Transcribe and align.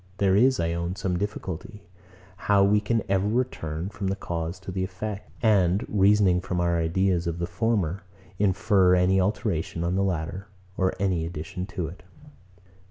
There 0.17 0.35
is, 0.35 0.59
I 0.59 0.73
own, 0.73 0.95
some 0.95 1.19
difficulty, 1.19 1.83
how 2.35 2.63
we 2.63 2.81
can 2.81 3.03
ever 3.07 3.27
return 3.27 3.89
from 3.89 4.07
the 4.07 4.15
cause 4.15 4.59
to 4.61 4.71
the 4.71 4.83
effect, 4.83 5.29
and, 5.43 5.85
reasoning 5.87 6.41
from 6.41 6.59
our 6.59 6.75
ideas 6.79 7.27
of 7.27 7.37
the 7.37 7.45
former, 7.45 8.01
infer 8.39 8.95
any 8.95 9.21
alteration 9.21 9.83
on 9.83 9.93
the 9.93 10.03
latter, 10.03 10.47
or 10.75 10.95
any 10.99 11.23
addition 11.23 11.67
to 11.67 11.85
it. 11.85 12.01